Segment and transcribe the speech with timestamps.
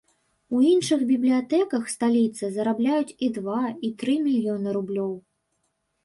[0.59, 3.59] У іншых бібліятэках сталіцы зарабляюць і два,
[3.89, 5.13] і тры мільёны рублёў.